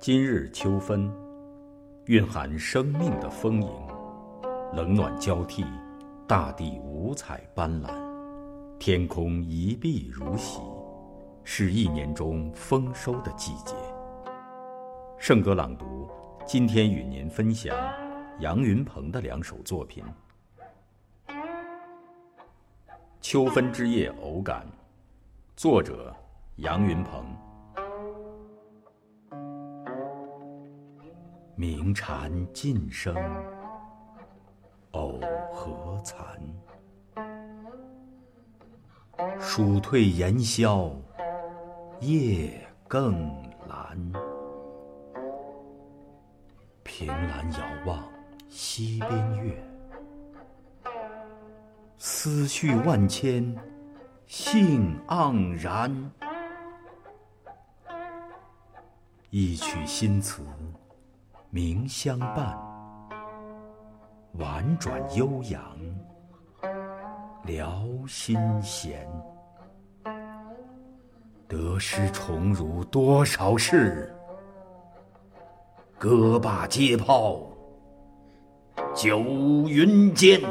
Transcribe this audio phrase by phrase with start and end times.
[0.00, 1.12] 今日秋分，
[2.04, 3.70] 蕴含生命的丰盈，
[4.72, 5.64] 冷暖交替，
[6.24, 7.90] 大地五彩斑斓，
[8.78, 10.60] 天空一碧如洗，
[11.42, 13.74] 是一年中丰收的季节。
[15.18, 16.08] 圣歌朗读，
[16.46, 17.76] 今天与您分享
[18.38, 20.04] 杨云鹏的两首作品。
[23.20, 24.64] 秋分之夜偶感，
[25.56, 26.14] 作者
[26.56, 27.26] 杨云鹏。
[31.60, 33.12] 鸣蝉尽声，
[34.92, 35.18] 偶
[35.52, 36.40] 何残？
[39.40, 40.92] 暑退炎消，
[41.98, 43.12] 夜更
[43.68, 43.98] 阑。
[46.84, 48.08] 凭栏遥望
[48.48, 49.60] 西边月，
[51.98, 53.52] 思绪万千，
[54.28, 56.12] 兴盎然。
[59.30, 60.40] 一曲新词。
[61.50, 62.54] 明相伴，
[64.34, 65.62] 婉转悠扬，
[67.44, 69.08] 聊心弦。
[71.48, 74.14] 得失宠辱多少事，
[75.96, 77.40] 歌罢皆抛，
[78.94, 80.42] 九云间。